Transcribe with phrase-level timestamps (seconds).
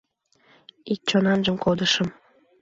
[0.93, 2.07] Ик чонанжым кодышым